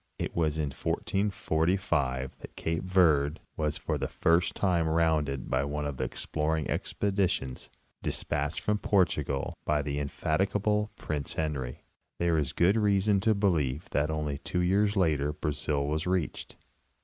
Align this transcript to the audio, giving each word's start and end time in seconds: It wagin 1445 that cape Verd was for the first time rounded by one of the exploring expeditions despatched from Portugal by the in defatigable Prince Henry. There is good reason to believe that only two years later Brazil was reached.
It 0.17 0.35
wagin 0.35 0.71
1445 0.71 2.35
that 2.39 2.55
cape 2.55 2.81
Verd 2.81 3.39
was 3.55 3.77
for 3.77 3.99
the 3.99 4.07
first 4.07 4.55
time 4.55 4.87
rounded 4.87 5.47
by 5.47 5.63
one 5.63 5.85
of 5.85 5.97
the 5.97 6.03
exploring 6.05 6.67
expeditions 6.71 7.69
despatched 8.01 8.61
from 8.61 8.79
Portugal 8.79 9.53
by 9.63 9.83
the 9.83 9.99
in 9.99 10.07
defatigable 10.09 10.89
Prince 10.95 11.35
Henry. 11.35 11.83
There 12.17 12.39
is 12.39 12.51
good 12.51 12.77
reason 12.77 13.19
to 13.19 13.35
believe 13.35 13.91
that 13.91 14.09
only 14.09 14.39
two 14.39 14.61
years 14.61 14.95
later 14.95 15.33
Brazil 15.33 15.85
was 15.85 16.07
reached. 16.07 16.55